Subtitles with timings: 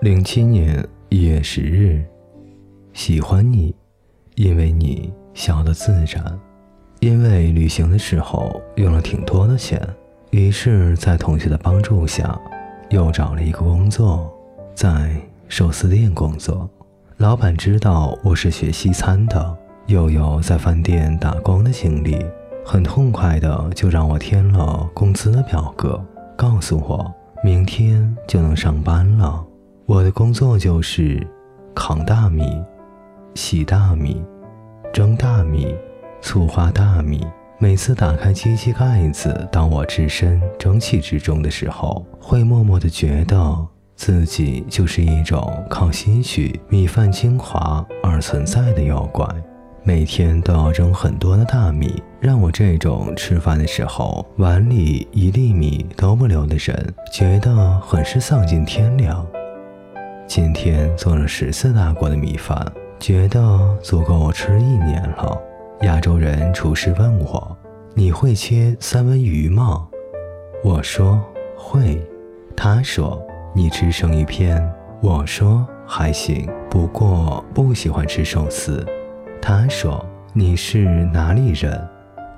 [0.00, 2.04] 零七年一月十日，
[2.92, 3.74] 喜欢你，
[4.36, 6.38] 因为你笑得自然。
[7.00, 9.82] 因为旅行的时候用了挺多的钱，
[10.30, 12.40] 于是，在同学的帮助下，
[12.90, 14.32] 又找了一个工作，
[14.72, 16.70] 在寿司店工作。
[17.16, 22.24] 老板知道我是学西餐的，又有在饭店打工的经历，
[22.64, 26.00] 很痛快的就让我填了工资的表格，
[26.36, 29.44] 告诉我明天就能上班了。
[29.88, 31.26] 我的工作就是
[31.74, 32.44] 扛大米、
[33.34, 34.22] 洗大米、
[34.92, 35.74] 蒸大米。
[36.20, 37.26] 醋化大米。
[37.58, 43.66] 每次打开机器盖子，当我置身蒸汽之中的时候，会默默地觉得
[43.96, 49.26] 自己就是一种靠吸取米饭精华而存在的妖怪。
[49.84, 59.26] 每天都要蒸很多的大米，让我这种吃饭的时候碗里一粒米都不留的人，觉得很是丧尽天良。
[60.28, 63.40] 今天做了十次大锅的米饭，觉得
[63.82, 65.40] 足够我吃一年了。
[65.80, 67.56] 亚洲人厨师问我
[67.96, 69.88] ：“你会切三文鱼吗？”
[70.62, 71.18] 我说
[71.56, 72.06] ：“会。”
[72.54, 73.18] 他说
[73.56, 74.62] ：“你吃生鱼片？”
[75.00, 78.86] 我说：“还行，不过不喜欢吃寿司。”
[79.40, 81.82] 他说：“你是哪里人？”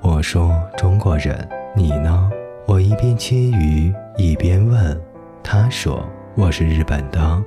[0.00, 1.36] 我说：“中国人。”
[1.74, 2.30] 你呢？
[2.66, 4.96] 我一边切鱼一边问。
[5.42, 7.44] 他说：“我是日本的。”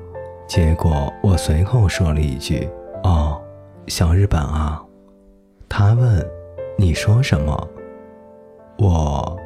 [0.48, 2.70] 结果我随口说了一句
[3.04, 3.42] ：“哦，
[3.88, 4.84] 小日本啊。”
[5.68, 6.24] 他问
[6.78, 7.68] ：“你说什么？”
[8.78, 9.38] 我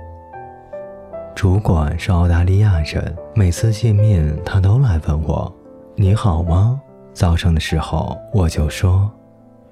[1.35, 5.53] 主管是澳大利亚人，每次见面他都来问我
[5.95, 6.81] ：“你好吗？”
[7.13, 9.09] 早上的时候我就说：“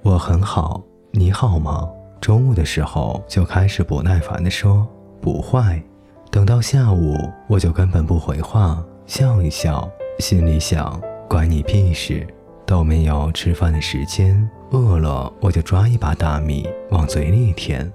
[0.02, 1.88] 我很好，你好吗？”
[2.20, 4.86] 中午的时候就开始不耐烦地说
[5.20, 5.82] ：“不坏。”
[6.30, 7.14] 等到下午
[7.48, 9.88] 我就根本不回话，笑一笑，
[10.18, 12.26] 心里想：“关你屁事。”
[12.66, 17.88] 都没有吃饭的时间，饿了我就抓一把大米往嘴里填。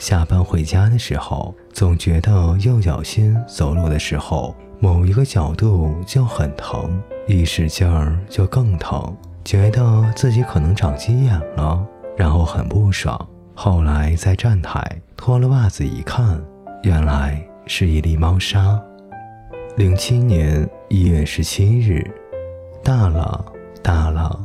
[0.00, 11.86] 下班回家的时候，总觉得右脚心走路的时候某一个角度就很疼，一使劲儿就更疼，觉得自己可能长鸡眼了，
[12.16, 13.16] 然后很不爽。
[13.54, 14.84] 后来在站台
[15.16, 16.42] 脱了袜子一看，
[16.82, 18.76] 原来是一粒猫砂。
[19.76, 22.04] 零七年一月十七日，
[22.86, 23.44] 大了。
[23.82, 24.40] 大了，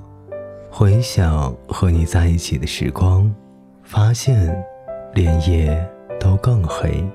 [0.72, 3.32] 回想和你在一起的时光，
[3.84, 4.60] 发现
[5.14, 5.88] 连夜
[6.20, 7.08] 都更黑。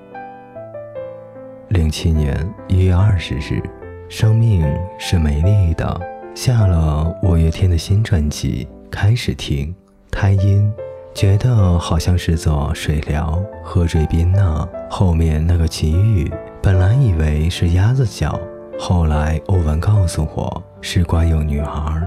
[1.67, 3.61] 零七年一月二十日，
[4.09, 4.65] 生命
[5.01, 6.01] 是美丽的。
[6.33, 9.75] 下了五月天的新专辑，开始听，
[10.13, 10.73] 胎音，
[11.13, 16.33] 觉得好像是做水疗，喝水滨那后面那个奇遇，
[16.63, 18.39] 本来以为是鸭子叫。
[18.79, 22.01] 后来欧文告诉我，是关有女儿。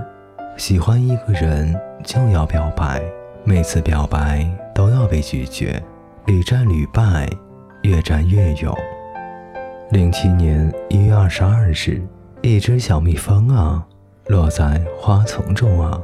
[0.56, 3.04] 喜欢一个人就要表白，
[3.44, 5.84] 每次表白都要被拒绝，
[6.28, 7.28] 屡战屡败，
[7.82, 8.74] 越战越勇。
[9.92, 12.02] 零七年一月二十二日，
[12.42, 13.86] 一只小蜜蜂啊，
[14.28, 16.00] 落在花丛中啊。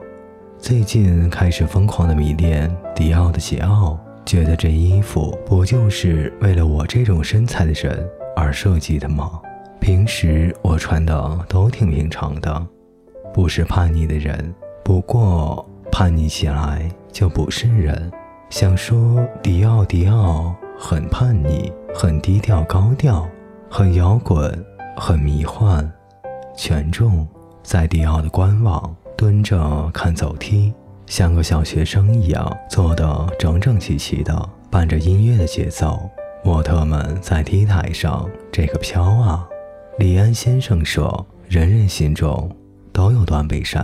[0.59, 8.06] 最近开始疯狂的迷恋迪奥的桀骜，觉得这衣服不就是为了我这种身材的人
[8.36, 9.40] 而设计的吗？
[9.85, 12.68] 平时我穿的都挺平常的，
[13.31, 14.51] 不是叛逆的人，
[14.84, 18.12] 不过叛逆起来就不是人。
[18.50, 23.29] 想说迪奥，迪奥很叛逆，很低调高调，
[23.69, 24.66] 很摇滚，
[24.97, 25.88] 很迷幻，
[26.57, 27.28] 权重。
[27.62, 30.74] 在迪奥的官网蹲着看走梯，
[31.06, 36.09] 像个小学生一样坐得整整齐齐的，伴着音乐的节奏。
[36.44, 39.47] 模特们在 T 台上这个飘啊。
[39.97, 42.53] 李安先生说：“人人心中
[42.91, 43.81] 都有断背山。”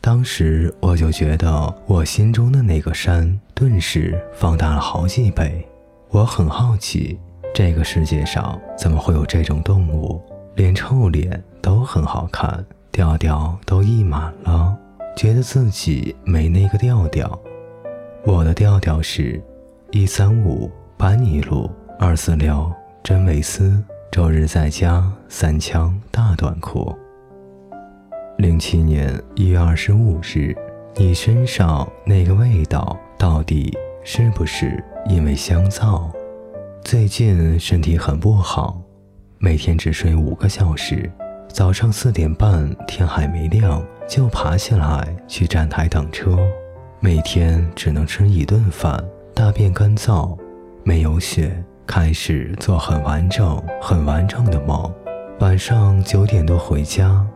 [0.00, 5.66] 当时我就觉得，我心中的那个山顿时放大了好几倍。
[6.08, 7.18] 我很好奇，
[7.54, 10.22] 这个世界上怎么会有这种动物？
[10.54, 14.74] 连臭脸都很好看，调调都溢满了，
[15.14, 17.38] 觉得自己没那个调调。
[18.24, 19.38] 我的调调是：
[19.90, 22.72] 一三五班尼路二四六
[23.04, 23.84] 真维斯。
[24.10, 26.92] 周日在家，三枪大短裤。
[28.38, 30.52] 零七年一月二十五日，
[30.96, 33.72] 你身上那个味道到底
[34.02, 36.10] 是不是因为香皂？
[36.82, 38.82] 最近身体很不好，
[39.38, 41.08] 每天只睡五个小时，
[41.46, 46.36] 早上四点半天还没亮就爬起来去站台等车，
[46.98, 50.36] 每天只能吃一顿饭，大便干燥，
[50.82, 51.64] 没有血。
[51.90, 54.88] 开始做很完整、很完整的梦，
[55.40, 57.26] 晚上九点多回家，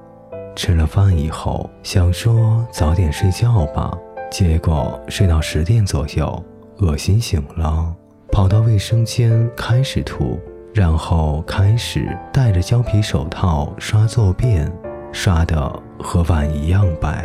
[0.55, 3.93] 吃了饭以后，想说早点睡觉吧，
[4.31, 6.41] 结果睡到十点左右，
[6.79, 7.93] 恶心醒了，
[8.31, 10.39] 跑到卫生间开始吐，
[10.73, 14.73] 然后开始戴着胶皮手套刷坐便，
[15.11, 17.25] 刷的和碗一样白。